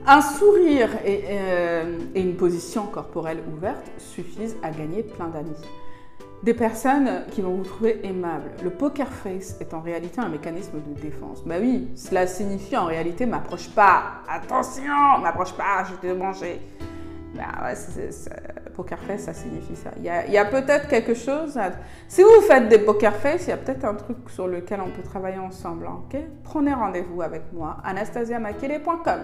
Un 0.08 0.22
sourire 0.22 0.90
euh, 1.06 2.00
et, 2.16 2.22
une 2.22 2.36
position 2.36 2.88
corporelle 2.88 3.44
ouverte 3.56 3.92
suffisent 4.00 4.58
à 4.64 4.72
gagner 4.72 5.04
plein 5.04 5.28
d'amis. 5.28 5.62
Des 6.42 6.56
personnes 6.56 7.26
qui 7.30 7.42
vont 7.42 7.54
vous 7.54 7.64
trouver 7.64 8.04
aimable. 8.04 8.50
Le 8.64 8.72
poker 8.72 9.08
face 9.08 9.62
est 9.62 9.76
en 9.76 9.82
réalité 9.82 10.20
un 10.20 10.30
mécanisme 10.30 10.80
de 10.80 11.00
défense. 11.00 11.44
Bah 11.46 11.58
oui, 11.62 11.90
cela 11.96 12.26
signifie 12.26 12.76
en 12.76 12.86
réalité 12.86 13.28
m'approche 13.28 13.70
pas. 13.70 14.24
Attention, 14.28 15.20
m'approche 15.22 15.54
pas, 15.54 15.84
je 15.84 16.08
vais 16.08 16.14
te 16.16 16.18
manger. 16.18 16.60
Bah 17.36 17.44
ouais, 17.64 17.74
poker 18.76 19.00
face, 19.00 19.22
ça 19.22 19.34
signifie 19.34 19.76
ça. 19.76 19.92
Il 19.98 20.04
y 20.04 20.38
a, 20.38 20.46
peut-être 20.46 20.88
quelque 20.88 21.14
chose. 21.14 21.58
Si 22.08 22.22
vous 22.24 22.42
faites 22.42 22.68
des 22.68 22.80
poker 22.80 23.16
face, 23.16 23.48
il 23.48 23.52
y 23.52 23.54
a 23.54 23.58
peut-être 23.58 23.86
un 23.86 23.96
truc 23.96 24.18
sur 24.28 24.48
lequel 24.48 24.82
on 24.82 24.90
peut 24.90 25.04
travailler 25.04 25.40
ensemble. 25.40 25.88
Hein, 25.88 26.02
Prenez 26.44 26.74
rendez-vous 26.74 27.22
avec 27.22 27.44
moi, 27.54 27.78
anastasiamakele.com. 27.84 29.20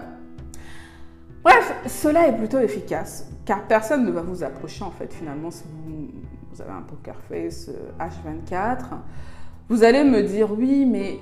Bref, 1.42 1.74
cela 1.86 2.28
est 2.28 2.36
plutôt 2.36 2.58
efficace, 2.58 3.26
car 3.44 3.66
personne 3.66 4.04
ne 4.04 4.10
va 4.10 4.22
vous 4.22 4.42
approcher 4.42 4.84
en 4.84 4.90
fait 4.90 5.12
finalement 5.12 5.50
si 5.50 5.64
vous, 5.64 6.08
vous 6.50 6.62
avez 6.62 6.72
un 6.72 6.82
poker 6.82 7.14
face 7.28 7.70
H24. 8.00 8.52
Euh, 8.52 8.96
vous 9.68 9.84
allez 9.84 10.02
me 10.02 10.22
dire 10.22 10.50
oui, 10.50 10.84
mais 10.84 11.20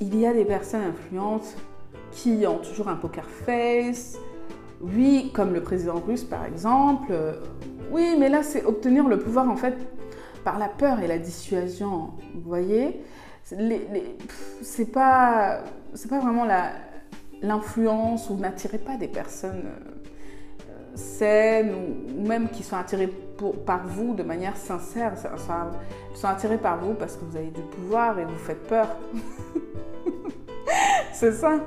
il 0.00 0.18
y 0.18 0.26
a 0.26 0.32
des 0.32 0.44
personnes 0.44 0.82
influentes 0.82 1.56
qui 2.12 2.44
ont 2.46 2.58
toujours 2.58 2.88
un 2.88 2.96
poker 2.96 3.24
face 3.24 4.18
oui, 4.80 5.30
comme 5.34 5.52
le 5.52 5.62
président 5.62 6.00
russe 6.00 6.24
par 6.24 6.44
exemple. 6.44 7.12
Oui, 7.90 8.14
mais 8.18 8.28
là, 8.28 8.42
c'est 8.42 8.64
obtenir 8.64 9.08
le 9.08 9.18
pouvoir 9.18 9.48
en 9.48 9.56
fait 9.56 9.76
par 10.44 10.58
la 10.58 10.68
peur 10.68 11.00
et 11.00 11.06
la 11.06 11.18
dissuasion. 11.18 12.10
Vous 12.34 12.48
voyez 12.48 13.02
C'est 14.62 14.92
pas, 14.92 15.60
pas 16.08 16.20
vraiment 16.20 16.46
l'influence 17.42 18.30
ou 18.30 18.36
n'attirez 18.36 18.78
pas 18.78 18.96
des 18.96 19.08
personnes 19.08 19.64
euh, 19.66 20.94
saines 20.94 21.74
ou, 22.16 22.26
même 22.26 22.48
qui 22.48 22.62
sont 22.62 22.76
attirées 22.76 23.12
par 23.66 23.86
vous 23.86 24.14
de 24.14 24.22
manière 24.22 24.56
sincère. 24.56 25.14
Ils 25.14 26.16
sont 26.16 26.28
attirés 26.28 26.58
par 26.58 26.78
vous 26.78 26.94
parce 26.94 27.16
que 27.16 27.24
vous 27.24 27.36
avez 27.36 27.50
du 27.50 27.62
pouvoir 27.62 28.18
et 28.18 28.24
vous 28.24 28.36
faites 28.36 28.66
peur. 28.66 28.96
c'est 31.12 31.32
ça. 31.32 31.60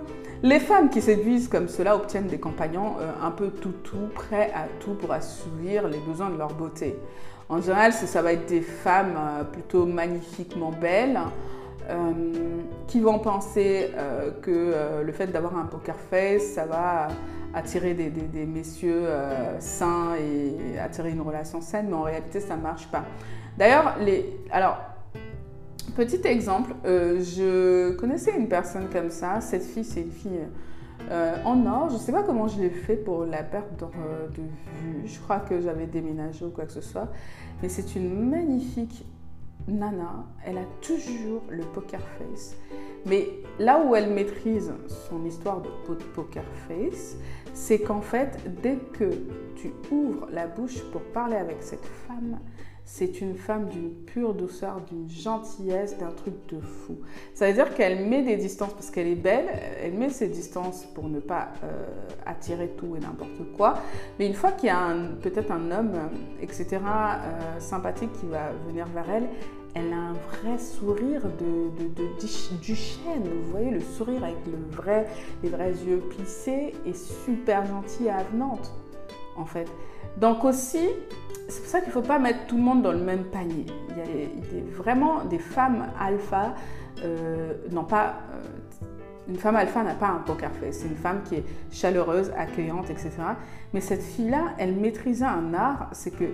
Les 0.43 0.59
femmes 0.59 0.89
qui 0.89 1.01
séduisent 1.01 1.47
comme 1.47 1.69
cela 1.69 1.95
obtiennent 1.95 2.27
des 2.27 2.37
compagnons 2.37 2.95
euh, 2.99 3.13
un 3.25 3.31
peu 3.31 3.47
tout 3.47 3.71
tout, 3.81 4.09
prêts 4.13 4.51
à 4.53 4.65
tout 4.81 4.93
pour 4.93 5.13
assouvir 5.13 5.87
les 5.87 5.99
besoins 5.99 6.29
de 6.29 6.37
leur 6.37 6.53
beauté. 6.53 6.97
En 7.47 7.61
général, 7.61 7.93
ça 7.93 8.21
va 8.21 8.33
être 8.33 8.45
des 8.45 8.59
femmes 8.59 9.15
euh, 9.17 9.45
plutôt 9.45 9.85
magnifiquement 9.85 10.71
belles 10.71 11.17
euh, 11.89 12.11
qui 12.87 12.99
vont 12.99 13.19
penser 13.19 13.91
que 14.41 15.01
le 15.01 15.11
fait 15.13 15.27
d'avoir 15.27 15.57
un 15.57 15.65
poker 15.65 15.95
face, 15.95 16.43
ça 16.43 16.65
va 16.65 17.07
attirer 17.53 17.93
des, 17.93 18.45
messieurs 18.45 19.03
sains 19.59 20.15
et 20.15 20.77
attirer 20.79 21.11
une 21.11 21.21
relation 21.21 21.61
saine, 21.61 21.87
mais 21.89 21.95
en 21.95 22.03
réalité, 22.03 22.39
ça 22.39 22.55
ne 22.57 22.61
marche 22.61 22.87
pas. 22.87 23.03
D'ailleurs, 23.57 23.95
les... 23.99 24.39
alors 24.51 24.77
Petit 25.95 26.25
exemple, 26.25 26.73
euh, 26.85 27.19
je 27.21 27.91
connaissais 27.95 28.35
une 28.37 28.47
personne 28.47 28.89
comme 28.91 29.09
ça. 29.09 29.41
Cette 29.41 29.63
fille, 29.63 29.83
c'est 29.83 30.01
une 30.01 30.11
fille 30.11 30.39
euh, 31.11 31.35
en 31.45 31.65
or. 31.65 31.89
Je 31.89 31.95
ne 31.95 31.99
sais 31.99 32.11
pas 32.11 32.23
comment 32.23 32.47
je 32.47 32.59
l'ai 32.61 32.69
fait 32.69 32.95
pour 32.95 33.25
la 33.25 33.43
perte 33.43 33.79
de, 33.79 33.85
de 33.85 34.41
vue. 34.41 35.01
Je 35.05 35.19
crois 35.19 35.39
que 35.39 35.61
j'avais 35.61 35.85
déménagé 35.85 36.45
ou 36.45 36.49
quoi 36.49 36.65
que 36.65 36.71
ce 36.71 36.81
soit. 36.81 37.09
Mais 37.61 37.69
c'est 37.69 37.95
une 37.95 38.29
magnifique 38.29 39.05
nana. 39.67 40.25
Elle 40.45 40.57
a 40.57 40.65
toujours 40.81 41.43
le 41.49 41.63
poker 41.63 42.01
face. 42.17 42.55
Mais 43.05 43.29
là 43.59 43.83
où 43.85 43.95
elle 43.95 44.09
maîtrise 44.09 44.73
son 44.87 45.25
histoire 45.25 45.61
de 45.61 45.69
poker 46.15 46.45
face, 46.67 47.17
c'est 47.53 47.79
qu'en 47.79 48.01
fait, 48.01 48.39
dès 48.61 48.77
que 48.77 49.09
tu 49.55 49.71
ouvres 49.91 50.27
la 50.31 50.47
bouche 50.47 50.81
pour 50.91 51.01
parler 51.01 51.35
avec 51.35 51.57
cette 51.61 51.85
femme, 51.85 52.39
c'est 52.85 53.21
une 53.21 53.35
femme 53.35 53.69
d'une 53.69 53.91
pure 53.91 54.33
douceur, 54.33 54.81
d'une 54.81 55.09
gentillesse, 55.09 55.97
d'un 55.97 56.11
truc 56.11 56.33
de 56.49 56.59
fou. 56.59 56.97
Ça 57.33 57.47
veut 57.47 57.53
dire 57.53 57.73
qu'elle 57.73 58.05
met 58.07 58.23
des 58.23 58.35
distances 58.35 58.73
parce 58.73 58.91
qu'elle 58.91 59.07
est 59.07 59.15
belle, 59.15 59.47
elle 59.81 59.93
met 59.93 60.09
ses 60.09 60.27
distances 60.27 60.85
pour 60.93 61.07
ne 61.09 61.19
pas 61.19 61.49
euh, 61.63 61.85
attirer 62.25 62.69
tout 62.77 62.95
et 62.95 62.99
n'importe 62.99 63.51
quoi. 63.55 63.75
Mais 64.19 64.27
une 64.27 64.33
fois 64.33 64.51
qu'il 64.51 64.67
y 64.67 64.71
a 64.71 64.95
peut-être 65.21 65.51
un 65.51 65.71
homme, 65.71 65.93
etc., 66.41 66.67
euh, 66.71 67.59
sympathique 67.59 68.11
qui 68.19 68.27
va 68.27 68.51
venir 68.67 68.85
vers 68.87 69.09
elle, 69.09 69.29
elle 69.75 69.91
a 69.91 69.97
un 69.97 70.13
vrai 70.13 70.59
sourire 70.59 71.21
de, 71.23 72.57
du 72.61 72.75
chêne. 72.75 73.23
Vous 73.23 73.49
voyez 73.49 73.71
le 73.71 73.79
sourire 73.79 74.23
avec 74.23 74.37
les 74.45 75.49
vrais 75.49 75.71
yeux 75.71 75.99
plissés 75.99 76.73
et 76.85 76.93
super 76.93 77.65
gentille 77.65 78.07
et 78.07 78.11
avenante, 78.11 78.71
en 79.35 79.45
fait. 79.45 79.67
Donc 80.17 80.43
aussi, 80.43 80.87
c'est 81.49 81.61
pour 81.61 81.69
ça 81.69 81.79
qu'il 81.79 81.89
ne 81.89 81.93
faut 81.93 82.01
pas 82.01 82.19
mettre 82.19 82.45
tout 82.47 82.57
le 82.57 82.63
monde 82.63 82.81
dans 82.81 82.91
le 82.91 82.99
même 82.99 83.25
panier. 83.25 83.65
Il 83.89 83.97
y 83.97 84.01
a, 84.01 84.63
vraiment 84.75 85.25
des 85.25 85.39
femmes 85.39 85.87
alpha, 85.99 86.55
euh, 87.03 87.53
non 87.71 87.83
pas... 87.83 88.15
Euh, 88.33 88.41
une 89.29 89.37
femme 89.37 89.55
alpha 89.55 89.83
n'a 89.83 89.93
pas 89.93 90.09
un 90.09 90.19
poker 90.19 90.51
face, 90.51 90.79
c'est 90.79 90.87
une 90.89 90.97
femme 90.97 91.21
qui 91.23 91.35
est 91.35 91.45
chaleureuse, 91.71 92.33
accueillante, 92.35 92.89
etc. 92.89 93.11
Mais 93.73 93.79
cette 93.79 94.03
fille-là, 94.03 94.53
elle 94.57 94.75
maîtrisait 94.75 95.23
un 95.23 95.53
art, 95.53 95.87
c'est 95.93 96.11
que 96.11 96.25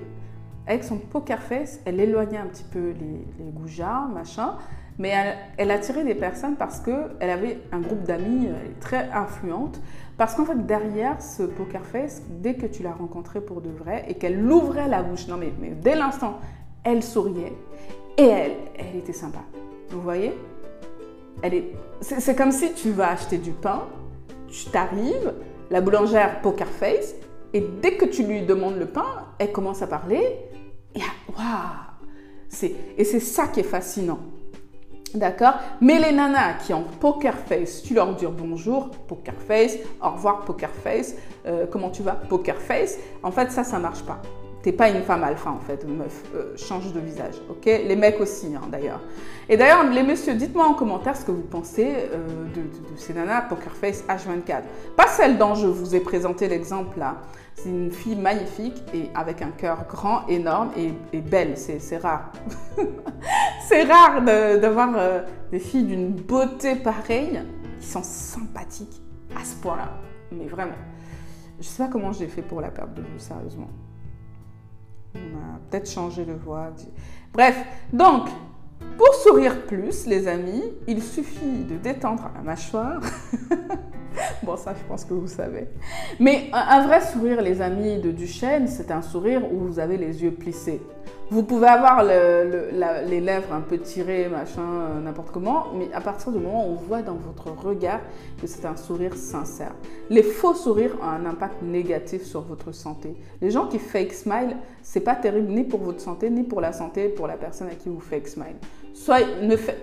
avec 0.66 0.84
son 0.84 0.98
poker 0.98 1.40
face, 1.40 1.80
elle 1.86 2.00
éloignait 2.00 2.40
un 2.40 2.48
petit 2.48 2.64
peu 2.64 2.94
les, 3.00 3.46
les 3.46 3.52
goujats, 3.52 4.08
machin, 4.12 4.56
mais 5.00 5.14
elle, 5.58 5.72
attirait 5.72 6.04
des 6.04 6.14
personnes 6.14 6.56
parce 6.58 6.82
qu'elle 6.82 7.30
avait 7.30 7.60
un 7.72 7.80
groupe 7.80 8.04
d'amis 8.04 8.48
euh, 8.48 8.54
très 8.82 9.10
influente. 9.12 9.82
Parce 10.18 10.36
qu'en 10.36 10.46
fait, 10.46 10.66
derrière 10.66 11.22
ce 11.22 11.44
poker 11.44 11.86
face, 11.86 12.22
dès 12.30 12.56
que 12.56 12.66
tu 12.66 12.84
l'as 12.84 12.92
rencontrée 12.92 13.40
pour 13.40 13.62
de 13.62 13.70
vrai 13.70 14.06
et 14.10 14.16
qu'elle 14.16 14.46
ouvrait 14.52 14.90
la 14.90 15.02
bouche, 15.02 15.28
non 15.28 15.38
mais, 15.38 15.54
dès 15.82 15.96
l'instant, 15.96 16.40
elle 16.84 17.02
souriait 17.02 17.54
et 18.18 18.26
elle, 18.26 18.56
elle 18.78 18.98
était 18.98 19.14
sympa. 19.14 19.40
Vous 19.90 20.02
voyez? 20.02 20.34
C'est, 22.02 22.36
comme 22.36 22.52
si 22.52 22.74
tu 22.74 22.92
vas 22.92 23.12
acheter 23.12 23.38
du 23.38 23.52
pain, 23.52 23.84
tu 24.50 24.66
t'arrives, 24.66 25.34
la 25.72 25.80
boulangère 25.80 26.42
poker 26.42 26.68
face, 26.68 27.16
et 27.54 27.66
dès 27.82 27.96
que 27.96 28.04
tu 28.04 28.24
lui 28.24 28.42
demandes 28.42 28.78
le 28.78 28.88
pain, 28.88 29.28
elle 29.40 29.54
commence 29.54 29.82
à 29.82 29.88
parler. 29.88 30.38
Et, 30.94 31.00
waouh 31.30 31.90
et 32.98 33.04
c'est 33.04 33.20
ça 33.20 33.48
qui 33.48 33.62
est 33.62 33.64
fascinant. 33.64 34.20
D'accord 35.16 35.54
Mais 35.82 36.00
les 36.00 36.12
nanas 36.12 36.54
qui 36.66 36.74
ont 36.74 36.84
poker 37.00 37.34
face, 37.34 37.82
tu 37.82 37.94
leur 37.94 38.14
dis 38.16 38.26
bonjour, 38.28 38.90
poker 39.08 39.34
face, 39.48 39.78
au 40.04 40.10
revoir, 40.10 40.46
poker 40.46 40.70
face, 40.70 41.16
euh, 41.48 41.66
comment 41.70 41.90
tu 41.90 42.04
vas, 42.04 42.14
poker 42.14 42.58
face. 42.58 42.98
En 43.24 43.32
fait, 43.32 43.52
ça, 43.52 43.64
ça 43.64 43.80
marche 43.80 44.04
pas. 44.04 44.22
T'es 44.62 44.74
pas 44.74 44.90
une 44.90 45.04
femme 45.04 45.24
alpha 45.24 45.50
en 45.52 45.60
fait, 45.60 45.86
meuf. 45.88 46.24
Euh, 46.36 46.56
change 46.58 46.92
de 46.92 47.00
visage, 47.00 47.36
ok 47.50 47.66
Les 47.66 47.96
mecs 47.96 48.20
aussi, 48.20 48.48
hein, 48.56 48.68
d'ailleurs. 48.70 49.00
Et 49.48 49.56
d'ailleurs, 49.56 49.90
les 49.90 50.04
messieurs, 50.04 50.36
dites-moi 50.36 50.68
en 50.68 50.74
commentaire 50.74 51.16
ce 51.16 51.24
que 51.24 51.32
vous 51.32 51.44
pensez 51.44 51.88
euh, 51.88 52.28
de, 52.54 52.62
ces 52.98 53.14
nanas 53.14 53.44
Poker 53.44 53.74
Face 53.74 54.04
H24. 54.04 54.64
Pas 54.98 55.08
celle 55.08 55.38
dont 55.38 55.56
je 55.56 55.66
vous 55.66 55.96
ai 55.96 56.02
présenté 56.02 56.50
l'exemple 56.50 57.00
là. 57.00 57.16
C'est 57.56 57.70
une 57.70 57.92
fille 57.92 58.16
magnifique 58.16 58.82
et 58.94 59.10
avec 59.16 59.42
un 59.42 59.52
cœur 59.52 59.86
grand, 59.90 60.28
énorme 60.28 60.72
et, 60.78 61.20
belle. 61.20 61.58
C'est 61.58 61.98
rare. 61.98 62.32
c'est 63.70 63.84
rare 63.84 64.24
d'avoir 64.24 64.90
euh, 64.96 65.22
des 65.52 65.60
filles 65.60 65.84
d'une 65.84 66.12
beauté 66.12 66.76
pareille 66.76 67.40
qui 67.80 67.86
sont 67.86 68.02
sympathiques 68.02 69.00
à 69.40 69.46
ce 69.46 69.56
point-là. 69.62 69.92
Mais 70.32 70.48
vraiment. 70.48 70.74
Je 71.60 71.66
sais 71.66 71.84
pas 71.84 71.90
comment 71.90 72.12
j'ai 72.12 72.28
fait 72.28 72.42
pour 72.42 72.62
la 72.62 72.72
perte 72.72 72.96
de 72.96 73.02
vue, 73.02 73.20
sérieusement. 73.20 73.70
On 75.14 75.20
a 75.38 75.60
peut-être 75.70 75.90
changé 75.90 76.26
de 76.26 76.34
voix. 76.34 76.72
Bref, 77.32 77.64
donc, 77.94 78.30
pour 78.98 79.14
sourire 79.14 79.66
plus, 79.68 80.08
les 80.08 80.28
amis, 80.28 80.64
il 80.88 81.04
suffit 81.04 81.64
de 81.64 81.78
détendre 81.78 82.32
la 82.34 82.42
mâchoire. 82.42 83.02
bon, 84.44 84.56
ça, 84.56 84.74
je 84.74 84.88
pense 84.88 85.06
que 85.06 85.14
vous 85.14 85.28
savez. 85.28 85.68
Mais 86.20 86.50
un 86.54 86.86
vrai 86.86 87.02
sourire, 87.02 87.42
les 87.42 87.62
amis 87.62 88.00
de 88.00 88.12
Duchesne, 88.12 88.68
c'est 88.68 88.92
un 88.92 89.02
sourire 89.02 89.42
où 89.52 89.60
vous 89.60 89.80
avez 89.80 89.98
les 89.98 90.24
yeux 90.24 90.32
plissés. 90.32 90.82
Vous 91.32 91.44
pouvez 91.44 91.68
avoir 91.68 92.04
les 92.04 93.22
lèvres 93.22 93.54
un 93.54 93.62
peu 93.62 93.78
tirées, 93.78 94.28
machin, 94.30 94.64
euh, 94.64 95.00
n'importe 95.00 95.30
comment, 95.30 95.68
mais 95.76 95.88
à 95.94 96.02
partir 96.02 96.32
du 96.32 96.40
moment 96.40 96.68
où 96.68 96.72
on 96.72 96.76
voit 96.76 97.04
dans 97.04 97.14
votre 97.14 97.52
regard 97.52 98.00
que 98.42 98.48
c'est 98.48 98.66
un 98.66 98.76
sourire 98.76 99.16
sincère. 99.16 99.76
Les 100.10 100.24
faux 100.24 100.56
sourires 100.56 100.98
ont 101.00 101.06
un 101.06 101.28
impact 101.28 101.62
négatif 101.62 102.24
sur 102.24 102.42
votre 102.42 102.72
santé. 102.72 103.16
Les 103.42 103.52
gens 103.52 103.68
qui 103.68 103.78
fake 103.78 104.14
smile, 104.14 104.58
c'est 104.82 105.02
pas 105.02 105.16
terrible 105.16 105.50
ni 105.50 105.64
pour 105.64 105.82
votre 105.82 106.02
santé, 106.02 106.32
ni 106.32 106.42
pour 106.42 106.62
la 106.62 106.74
santé, 106.74 107.10
pour 107.10 107.28
la 107.28 107.38
personne 107.38 107.68
à 107.68 107.76
qui 107.76 107.90
vous 107.90 108.00
fake 108.00 108.28
smile. 108.28 108.56
Soit 108.96 109.20
ne 109.44 109.56
fait... 109.56 109.78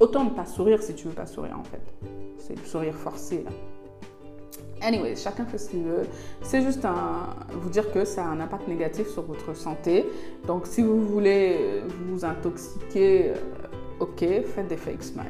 autant 0.00 0.24
ne 0.24 0.30
pas 0.30 0.44
sourire 0.44 0.82
si 0.82 0.94
tu 0.94 1.08
veux 1.08 1.14
pas 1.14 1.26
sourire 1.26 1.56
en 1.58 1.64
fait. 1.64 2.23
C'est 2.38 2.58
le 2.58 2.64
sourire 2.64 2.94
forcé 2.94 3.42
là. 3.44 3.50
Anyway, 4.84 5.16
chacun 5.16 5.46
fait 5.46 5.56
ce 5.56 5.70
qu'il 5.70 5.82
veut. 5.82 6.02
C'est 6.42 6.60
juste 6.60 6.86
vous 7.52 7.70
dire 7.70 7.90
que 7.90 8.04
ça 8.04 8.24
a 8.24 8.28
un 8.28 8.40
impact 8.40 8.68
négatif 8.68 9.08
sur 9.08 9.22
votre 9.22 9.56
santé. 9.56 10.04
Donc, 10.46 10.66
si 10.66 10.82
vous 10.82 11.00
voulez 11.00 11.82
vous 12.06 12.24
intoxiquer, 12.24 13.30
euh, 13.30 13.34
ok, 14.00 14.18
faites 14.18 14.68
des 14.68 14.76
fake 14.76 15.02
smiles. 15.02 15.24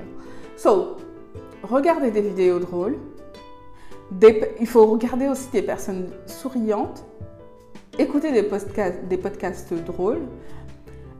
So, 0.56 0.96
regardez 1.62 2.10
des 2.10 2.22
vidéos 2.22 2.58
drôles. 2.58 2.96
il 4.60 4.66
faut 4.66 4.86
regarder 4.86 5.28
aussi 5.28 5.48
des 5.52 5.62
personnes 5.62 6.08
souriantes. 6.26 7.04
Écoutez 7.96 8.32
des 8.32 8.42
podcasts, 8.42 9.04
des 9.04 9.18
podcasts 9.18 9.72
drôles. 9.72 10.22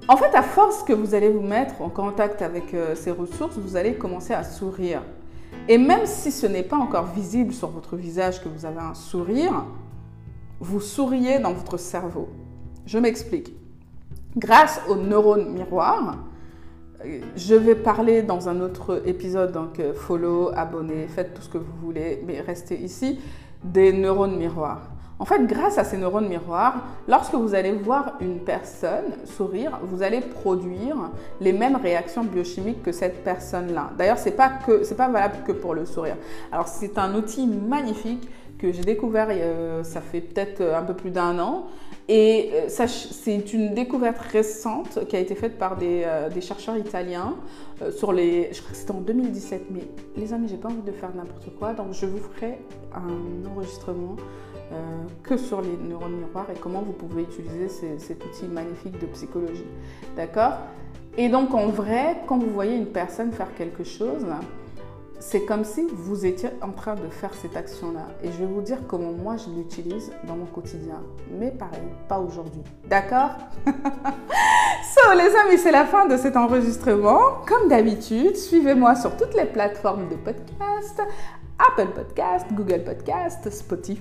En 0.09 0.17
fait, 0.17 0.35
à 0.35 0.43
force 0.43 0.83
que 0.83 0.93
vous 0.93 1.15
allez 1.15 1.31
vous 1.31 1.41
mettre 1.41 1.81
en 1.81 1.89
contact 1.89 2.43
avec 2.43 2.75
euh, 2.75 2.97
ces 2.97 3.13
ressources, 3.13 3.57
vous 3.57 3.77
allez 3.77 3.95
commencer 3.95 4.35
à 4.35 4.43
sourire. 4.43 5.03
Et 5.69 5.79
même 5.79 6.05
si 6.05 6.31
ce 6.31 6.47
n'est 6.47 6.63
pas 6.63 6.77
encore 6.77 7.07
visible 7.07 7.53
sur 7.53 7.71
votre 7.71 7.97
visage 7.97 8.43
que 8.43 8.49
vous 8.49 8.67
avez 8.67 8.81
un 8.81 8.95
sourire, 8.95 9.65
vous 10.61 10.81
souriez 10.81 11.39
dans 11.39 11.53
votre 11.53 11.79
cerveau. 11.79 12.29
Je 12.87 12.99
m'explique. 12.99 13.55
Grâce 14.37 14.81
aux 14.89 14.97
neurones 14.97 15.53
miroirs, 15.53 16.19
euh, 17.05 17.21
je 17.37 17.55
vais 17.55 17.75
parler 17.75 18.23
dans 18.23 18.49
un 18.49 18.61
autre 18.61 19.03
épisode, 19.07 19.53
donc 19.53 19.81
euh, 19.81 19.95
follow, 19.95 20.51
abonnez, 20.55 21.07
faites 21.07 21.35
tout 21.35 21.43
ce 21.43 21.49
que 21.49 21.59
vous 21.59 21.77
voulez, 21.81 22.23
mais 22.27 22.41
restez 22.41 22.77
ici, 22.77 23.21
des 23.63 23.93
neurones 23.93 24.37
miroirs. 24.37 24.91
En 25.19 25.25
fait, 25.25 25.47
grâce 25.47 25.79
à 25.79 25.85
ces 25.85 25.97
neurones 25.97 26.29
miroirs, 26.29 26.83
lorsque 27.07 27.35
vous 27.35 27.55
allez 27.55 27.73
voir 27.73 28.15
une 28.21 28.41
personne 28.41 29.13
sourire, 29.25 29.79
vous 29.83 30.03
allez 30.03 30.21
produire 30.21 30.97
les 31.41 31.53
mêmes 31.53 31.77
réactions 31.77 32.25
biochimiques 32.25 32.83
que 32.83 32.91
cette 32.91 33.23
personne-là. 33.23 33.91
D'ailleurs, 33.97 34.17
que 34.67 34.83
c'est 34.83 34.97
pas 34.97 35.09
valable 35.09 35.37
que 35.47 35.53
pour 35.53 35.75
le 35.75 35.87
sourire. 35.87 36.17
Alors, 36.51 36.67
c'est 36.67 36.99
un 36.99 37.15
outil 37.15 37.47
magnifique 37.47 38.29
que 38.59 38.73
j'ai 38.73 38.83
découvert 38.83 39.29
euh, 39.31 39.83
ça 39.83 40.01
fait 40.01 40.21
peut-être 40.21 40.63
un 40.63 40.83
peu 40.83 40.95
plus 40.95 41.11
d'un 41.11 41.39
an. 41.39 41.67
Et 42.09 42.51
euh, 42.53 42.69
c'est 42.69 43.53
une 43.55 43.73
découverte 43.73 44.19
récente 44.19 45.07
qui 45.09 45.17
a 45.17 45.21
été 45.21 45.35
faite 45.35 45.57
par 45.57 45.77
des, 45.77 46.03
euh, 46.05 46.29
des 46.29 46.41
chercheurs 46.41 46.77
italiens 46.77 47.35
sur 47.97 48.13
les. 48.13 48.53
Je 48.53 48.61
crois 48.61 48.73
que 48.73 48.77
c'était 48.77 48.93
en 48.93 49.01
2017, 49.01 49.63
mais 49.71 49.81
les 50.17 50.33
amis, 50.33 50.49
j'ai 50.49 50.57
pas 50.57 50.69
envie 50.69 50.83
de 50.83 50.93
faire 50.93 51.15
n'importe 51.15 51.49
quoi, 51.59 51.73
donc 51.73 51.93
je 51.93 52.07
vous 52.07 52.19
ferai 52.19 52.59
un 52.95 53.51
enregistrement 53.51 54.17
euh, 54.19 54.54
que 55.23 55.37
sur 55.37 55.61
les 55.61 55.77
neurones 55.77 56.17
miroirs 56.17 56.47
et 56.51 56.59
comment 56.59 56.83
vous 56.83 56.93
pouvez 56.93 57.23
utiliser 57.23 57.69
cet 57.99 58.25
outil 58.25 58.47
magnifique 58.47 58.99
de 58.99 59.07
psychologie. 59.07 59.67
D'accord? 60.17 60.55
Et 61.17 61.29
donc 61.29 61.55
en 61.55 61.69
vrai, 61.69 62.23
quand 62.27 62.39
vous 62.39 62.51
voyez 62.51 62.77
une 62.77 62.87
personne 62.87 63.33
faire 63.33 63.55
quelque 63.55 63.85
chose, 63.85 64.27
c'est 65.21 65.45
comme 65.47 65.65
si 65.65 65.87
vous 65.91 66.27
étiez 66.27 66.51
en 66.61 66.71
train 66.71 66.97
de 66.97 67.09
faire 67.09 67.33
cette 67.35 67.57
action-là. 67.57 68.09
Et 68.23 68.33
je 68.33 68.39
vais 68.39 68.47
vous 68.47 68.61
dire 68.61 68.79
comment 68.89 69.13
moi 69.13 69.37
je 69.37 69.49
l'utilise 69.57 70.13
dans 70.27 70.37
mon 70.37 70.47
quotidien. 70.47 71.01
Mais 71.39 71.51
pareil, 71.51 71.81
pas 72.09 72.19
aujourd'hui. 72.19 72.63
D'accord? 72.89 73.31
So 74.95 75.13
les 75.15 75.35
amis, 75.35 75.59
c'est 75.59 75.73
la 75.73 75.87
fin 75.87 76.07
de 76.07 76.17
cet 76.17 76.37
enregistrement. 76.37 77.19
Comme 77.49 77.69
d'habitude, 77.69 78.37
suivez-moi 78.37 78.95
sur 78.95 79.17
toutes 79.17 79.35
les 79.35 79.47
plateformes 79.47 80.09
de 80.09 80.15
podcast. 80.15 81.03
Apple 81.59 81.93
Podcast, 81.95 82.47
Google 82.53 82.83
Podcast, 82.85 83.49
Spotify, 83.51 84.01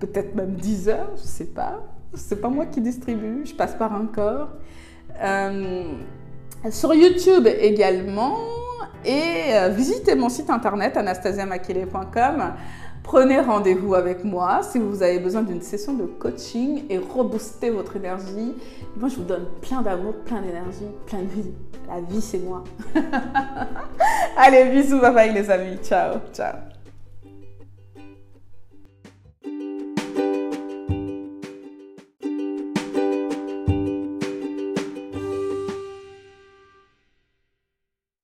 peut-être 0.00 0.34
même 0.34 0.54
Deezer, 0.54 1.10
je 1.16 1.22
sais 1.22 1.46
pas. 1.46 1.80
C'est 2.14 2.40
pas 2.40 2.48
moi 2.48 2.66
qui 2.66 2.80
distribue, 2.80 3.42
je 3.44 3.54
passe 3.54 3.74
par 3.74 3.94
un 3.94 4.06
corps. 4.06 4.48
Euh, 5.20 5.84
sur 6.70 6.94
YouTube 6.94 7.46
également. 7.46 8.38
Et 9.04 9.54
euh, 9.54 9.68
visitez 9.70 10.14
mon 10.14 10.28
site 10.28 10.50
internet 10.50 10.96
anastasiamakele.com. 10.96 12.54
Prenez 13.02 13.40
rendez-vous 13.40 13.94
avec 13.94 14.24
moi 14.24 14.62
si 14.62 14.78
vous 14.78 15.02
avez 15.02 15.18
besoin 15.18 15.42
d'une 15.42 15.60
session 15.60 15.94
de 15.94 16.04
coaching 16.04 16.84
et 16.88 16.98
rebooster 16.98 17.70
votre 17.70 17.96
énergie. 17.96 18.54
Moi, 18.96 19.08
je 19.08 19.16
vous 19.16 19.24
donne 19.24 19.46
plein 19.60 19.82
d'amour, 19.82 20.14
plein 20.24 20.40
d'énergie, 20.40 20.86
plein 21.06 21.22
de 21.22 21.28
vie. 21.28 21.50
La 21.88 22.00
vie, 22.00 22.20
c'est 22.20 22.38
moi. 22.38 22.62
Allez, 24.36 24.70
bisous, 24.70 25.00
bye 25.00 25.12
bye 25.12 25.32
les 25.32 25.50
amis. 25.50 25.78
Ciao, 25.82 26.18
ciao. 26.32 26.71